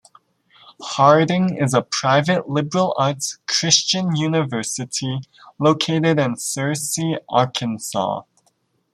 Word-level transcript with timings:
Harding 0.81 1.57
is 1.57 1.75
a 1.75 1.83
private 1.83 2.49
liberal 2.49 2.95
arts 2.97 3.37
Christian 3.47 4.15
university 4.15 5.19
located 5.59 6.17
in 6.19 6.33
Searcy, 6.37 7.19
Arkansas. 7.29 8.23